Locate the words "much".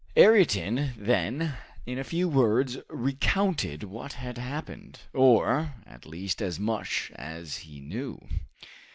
6.59-7.11